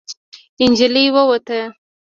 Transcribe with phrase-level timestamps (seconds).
[0.69, 1.59] نجلۍ ووته.